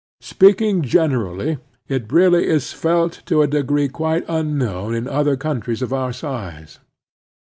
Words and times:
Speaking 0.21 0.81
gen 0.81 1.11
erally, 1.11 1.59
it 1.87 2.11
really 2.11 2.47
is 2.47 2.73
felt 2.73 3.21
to 3.27 3.43
a 3.43 3.47
degree 3.47 3.87
quite 3.87 4.25
tmknown 4.25 4.97
in 4.97 5.07
other 5.07 5.37
countries 5.37 5.83
of 5.83 5.93
our 5.93 6.11
size. 6.11 6.79